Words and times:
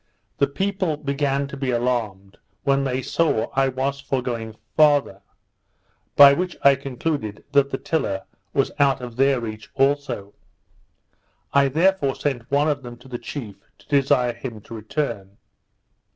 The 0.39 0.47
people 0.47 0.97
began 0.97 1.45
to 1.45 1.55
be 1.55 1.69
alarmed 1.69 2.39
when 2.63 2.83
they 2.85 3.03
saw 3.03 3.51
I 3.53 3.67
was 3.67 3.99
for 3.99 4.23
going 4.23 4.55
farther; 4.75 5.21
by 6.15 6.33
which 6.33 6.57
I 6.63 6.73
concluded 6.73 7.43
that 7.51 7.69
the 7.69 7.77
tiller 7.77 8.23
was 8.51 8.71
out 8.79 8.99
of 9.01 9.15
their 9.15 9.39
reach 9.39 9.69
also. 9.75 10.33
I 11.53 11.67
therefore 11.67 12.15
sent 12.15 12.49
one 12.49 12.67
of 12.67 12.81
them 12.81 12.97
to 12.97 13.07
the 13.07 13.19
chief 13.19 13.57
to 13.77 13.87
desire 13.89 14.33
him 14.33 14.59
to 14.61 14.73
return. 14.73 15.37